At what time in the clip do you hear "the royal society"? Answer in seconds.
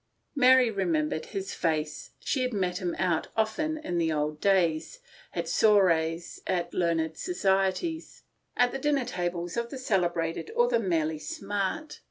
6.71-8.03